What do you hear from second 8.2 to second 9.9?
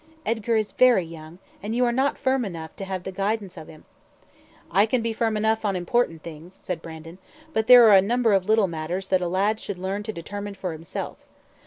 of little matters that a lad should